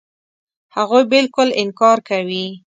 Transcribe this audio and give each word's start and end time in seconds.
هغوی 0.75 1.03
بالکل 1.13 1.47
انکار 1.61 1.97
کوي. 2.09 2.45